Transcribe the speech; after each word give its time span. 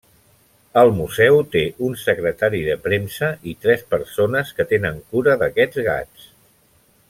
El 0.81 0.87
museu 0.99 1.35
té 1.55 1.61
un 1.89 1.93
secretari 2.05 2.63
de 2.69 2.77
premsa, 2.87 3.31
i 3.53 3.55
tres 3.67 3.85
persones 3.95 4.55
que 4.61 4.69
tenen 4.75 4.99
cura 5.13 5.37
d'aquests 5.43 5.83
gats. 5.93 6.29